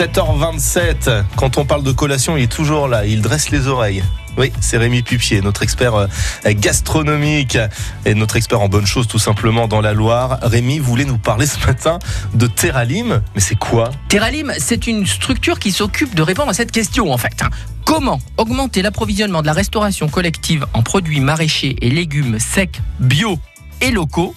7h27, 0.00 1.24
quand 1.36 1.58
on 1.58 1.66
parle 1.66 1.82
de 1.82 1.92
collation, 1.92 2.38
il 2.38 2.44
est 2.44 2.46
toujours 2.50 2.88
là, 2.88 3.04
il 3.04 3.20
dresse 3.20 3.50
les 3.50 3.68
oreilles. 3.68 4.02
Oui, 4.38 4.50
c'est 4.58 4.78
Rémi 4.78 5.02
Pupier, 5.02 5.42
notre 5.42 5.62
expert 5.62 5.94
euh, 5.94 6.06
gastronomique 6.46 7.58
et 8.06 8.14
notre 8.14 8.36
expert 8.36 8.62
en 8.62 8.68
bonnes 8.68 8.86
choses 8.86 9.06
tout 9.08 9.18
simplement 9.18 9.68
dans 9.68 9.82
la 9.82 9.92
Loire. 9.92 10.38
Rémi 10.40 10.78
voulait 10.78 11.04
nous 11.04 11.18
parler 11.18 11.44
ce 11.44 11.58
matin 11.66 11.98
de 12.32 12.46
Terralim, 12.46 13.20
mais 13.34 13.40
c'est 13.42 13.58
quoi? 13.58 13.90
Terralim, 14.08 14.54
c'est 14.58 14.86
une 14.86 15.06
structure 15.06 15.58
qui 15.58 15.70
s'occupe 15.70 16.14
de 16.14 16.22
répondre 16.22 16.48
à 16.48 16.54
cette 16.54 16.72
question 16.72 17.12
en 17.12 17.18
fait. 17.18 17.42
hein. 17.42 17.50
Comment 17.84 18.20
augmenter 18.38 18.80
l'approvisionnement 18.80 19.42
de 19.42 19.46
la 19.48 19.52
restauration 19.52 20.08
collective 20.08 20.64
en 20.72 20.82
produits 20.82 21.20
maraîchers 21.20 21.76
et 21.82 21.90
légumes 21.90 22.38
secs, 22.38 22.80
bio 23.00 23.38
et 23.80 23.90
locaux 23.90 24.34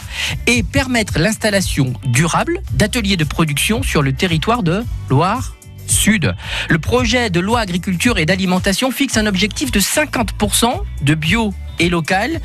et 0.47 0.63
permettre 0.63 1.19
l'installation 1.19 1.93
durable 2.05 2.61
d'ateliers 2.73 3.17
de 3.17 3.23
production 3.23 3.83
sur 3.83 4.01
le 4.01 4.13
territoire 4.13 4.63
de 4.63 4.83
Loire 5.09 5.55
Sud. 5.87 6.33
Le 6.69 6.79
projet 6.79 7.29
de 7.29 7.39
loi 7.39 7.59
agriculture 7.59 8.17
et 8.17 8.25
d'alimentation 8.25 8.91
fixe 8.91 9.17
un 9.17 9.25
objectif 9.25 9.71
de 9.71 9.79
50% 9.79 10.73
de 11.01 11.15
bio 11.15 11.53
et 11.79 11.89
local 11.89 12.39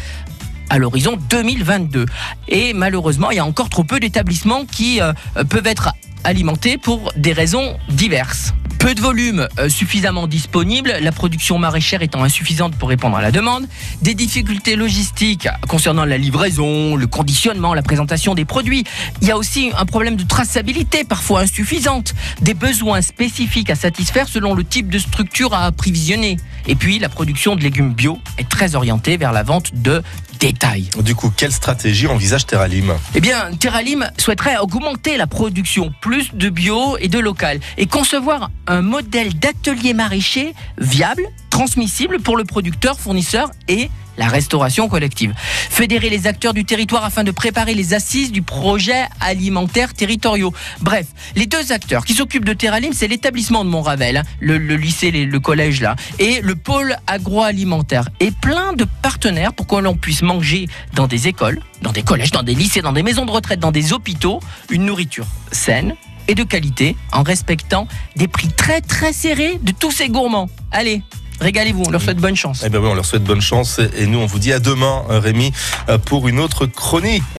à 0.70 0.78
l'horizon 0.78 1.18
2022. 1.30 2.06
Et 2.48 2.72
malheureusement, 2.72 3.30
il 3.30 3.36
y 3.36 3.40
a 3.40 3.44
encore 3.44 3.70
trop 3.70 3.84
peu 3.84 4.00
d'établissements 4.00 4.64
qui 4.64 5.00
euh, 5.00 5.12
peuvent 5.48 5.66
être 5.66 5.92
alimentés 6.24 6.78
pour 6.78 7.12
des 7.16 7.32
raisons 7.32 7.78
diverses. 7.88 8.52
Peu 8.88 8.94
de 8.94 9.02
volume 9.02 9.46
euh, 9.58 9.68
suffisamment 9.68 10.26
disponible, 10.26 10.94
la 11.02 11.12
production 11.12 11.58
maraîchère 11.58 12.00
étant 12.00 12.24
insuffisante 12.24 12.74
pour 12.74 12.88
répondre 12.88 13.18
à 13.18 13.20
la 13.20 13.30
demande, 13.30 13.68
des 14.00 14.14
difficultés 14.14 14.76
logistiques 14.76 15.46
concernant 15.68 16.06
la 16.06 16.16
livraison, 16.16 16.96
le 16.96 17.06
conditionnement, 17.06 17.74
la 17.74 17.82
présentation 17.82 18.34
des 18.34 18.46
produits. 18.46 18.84
Il 19.20 19.28
y 19.28 19.30
a 19.30 19.36
aussi 19.36 19.72
un 19.76 19.84
problème 19.84 20.16
de 20.16 20.22
traçabilité 20.22 21.04
parfois 21.04 21.40
insuffisante, 21.40 22.14
des 22.40 22.54
besoins 22.54 23.02
spécifiques 23.02 23.68
à 23.68 23.74
satisfaire 23.74 24.26
selon 24.26 24.54
le 24.54 24.64
type 24.64 24.88
de 24.88 24.98
structure 24.98 25.52
à 25.52 25.66
approvisionner. 25.66 26.38
Et 26.66 26.74
puis 26.74 26.98
la 26.98 27.10
production 27.10 27.56
de 27.56 27.62
légumes 27.62 27.92
bio 27.92 28.16
est 28.38 28.48
très 28.48 28.74
orientée 28.74 29.18
vers 29.18 29.32
la 29.32 29.42
vente 29.42 29.74
de 29.74 30.02
détail. 30.38 30.88
Du 31.00 31.14
coup, 31.14 31.32
quelle 31.36 31.52
stratégie 31.52 32.06
envisage 32.06 32.46
Terralim? 32.46 32.94
Eh 33.14 33.20
bien, 33.20 33.50
Terralim 33.58 34.08
souhaiterait 34.18 34.58
augmenter 34.58 35.16
la 35.16 35.26
production, 35.26 35.92
plus 36.00 36.34
de 36.34 36.48
bio 36.48 36.96
et 36.98 37.08
de 37.08 37.18
local, 37.18 37.60
et 37.76 37.86
concevoir 37.86 38.50
un 38.66 38.82
modèle 38.82 39.34
d'atelier 39.38 39.94
maraîcher 39.94 40.54
viable, 40.78 41.22
transmissible 41.50 42.20
pour 42.20 42.36
le 42.36 42.44
producteur, 42.44 42.98
fournisseur 42.98 43.50
et 43.68 43.90
la 44.18 44.28
restauration 44.28 44.88
collective. 44.88 45.32
Fédérer 45.70 46.10
les 46.10 46.26
acteurs 46.26 46.52
du 46.52 46.64
territoire 46.64 47.04
afin 47.04 47.24
de 47.24 47.30
préparer 47.30 47.74
les 47.74 47.94
assises 47.94 48.32
du 48.32 48.42
projet 48.42 49.06
alimentaire 49.20 49.94
territoriaux. 49.94 50.52
Bref, 50.80 51.06
les 51.36 51.46
deux 51.46 51.72
acteurs 51.72 52.04
qui 52.04 52.14
s'occupent 52.14 52.44
de 52.44 52.52
Terralim, 52.52 52.92
c'est 52.92 53.08
l'établissement 53.08 53.64
de 53.64 53.70
Montravel, 53.70 54.18
hein, 54.18 54.22
le, 54.40 54.58
lycée, 54.58 55.10
le 55.10 55.40
collège 55.40 55.80
là, 55.80 55.96
et 56.18 56.40
le 56.42 56.56
pôle 56.56 56.96
agroalimentaire. 57.06 58.08
Et 58.20 58.30
plein 58.30 58.72
de 58.72 58.84
partenaires 59.02 59.52
pour 59.52 59.66
que 59.66 59.76
l'on 59.76 59.94
puisse 59.94 60.22
manger 60.22 60.66
dans 60.94 61.06
des 61.06 61.28
écoles, 61.28 61.60
dans 61.82 61.92
des 61.92 62.02
collèges, 62.02 62.32
dans 62.32 62.42
des 62.42 62.54
lycées, 62.54 62.82
dans 62.82 62.92
des 62.92 63.02
maisons 63.02 63.24
de 63.24 63.30
retraite, 63.30 63.60
dans 63.60 63.72
des 63.72 63.92
hôpitaux, 63.92 64.40
une 64.70 64.84
nourriture 64.84 65.26
saine 65.52 65.94
et 66.26 66.34
de 66.34 66.44
qualité 66.44 66.94
en 67.12 67.22
respectant 67.22 67.88
des 68.16 68.28
prix 68.28 68.48
très 68.48 68.80
très 68.80 69.12
serrés 69.12 69.58
de 69.62 69.72
tous 69.72 69.90
ces 69.90 70.08
gourmands. 70.08 70.48
Allez, 70.70 71.02
régalez-vous, 71.40 71.84
on 71.86 71.90
leur 71.90 72.02
souhaite 72.02 72.18
bonne 72.18 72.36
chance. 72.36 72.62
Eh 72.64 72.68
bien 72.68 72.80
oui, 72.80 72.88
on 72.90 72.94
leur 72.94 73.04
souhaite 73.04 73.24
bonne 73.24 73.40
chance 73.40 73.80
et 73.96 74.06
nous 74.06 74.18
on 74.18 74.26
vous 74.26 74.38
dit 74.38 74.52
à 74.52 74.60
demain, 74.60 75.04
euh, 75.10 75.20
Rémi, 75.20 75.52
euh, 75.88 75.98
pour 75.98 76.28
une 76.28 76.40
autre 76.40 76.66
chronique. 76.66 77.22